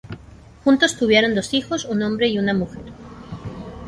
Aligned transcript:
Juntos 0.63 0.97
tuvieron 0.97 1.35
dos 1.35 1.53
hijos; 1.53 1.85
un 1.85 2.01
hombre 2.01 2.27
y 2.27 2.39
una 2.39 2.55
mujer. 2.55 2.81